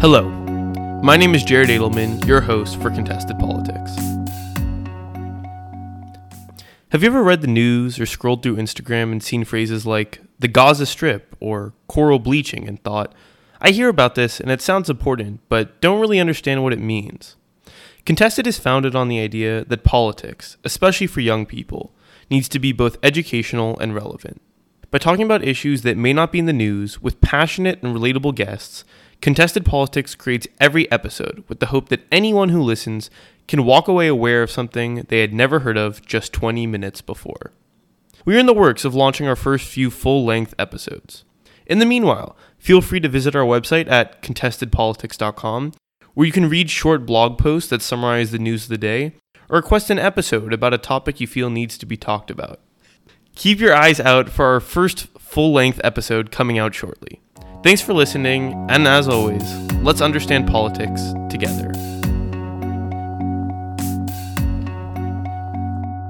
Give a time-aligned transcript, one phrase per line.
[0.00, 0.28] Hello,
[1.02, 3.96] my name is Jared Edelman, your host for Contested Politics.
[6.90, 10.46] Have you ever read the news or scrolled through Instagram and seen phrases like the
[10.46, 13.12] Gaza Strip or coral bleaching and thought,
[13.60, 17.34] I hear about this and it sounds important, but don't really understand what it means?
[18.06, 21.92] Contested is founded on the idea that politics, especially for young people,
[22.30, 24.40] needs to be both educational and relevant.
[24.92, 28.36] By talking about issues that may not be in the news with passionate and relatable
[28.36, 28.84] guests,
[29.20, 33.10] Contested Politics creates every episode with the hope that anyone who listens
[33.48, 37.52] can walk away aware of something they had never heard of just 20 minutes before.
[38.24, 41.24] We are in the works of launching our first few full length episodes.
[41.66, 45.72] In the meanwhile, feel free to visit our website at contestedpolitics.com,
[46.14, 49.14] where you can read short blog posts that summarize the news of the day,
[49.48, 52.60] or request an episode about a topic you feel needs to be talked about.
[53.34, 57.20] Keep your eyes out for our first full length episode coming out shortly.
[57.60, 59.42] Thanks for listening, and as always,
[59.82, 61.72] let's understand politics together.